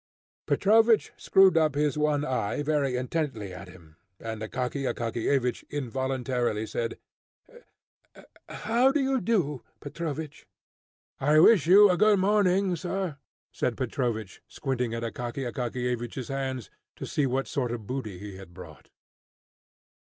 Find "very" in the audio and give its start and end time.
2.63-2.95